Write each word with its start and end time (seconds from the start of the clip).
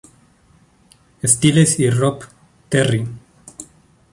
Styles 1.23 1.79
y 1.79 1.87
Rob 1.91 2.21
Terry. 2.69 3.05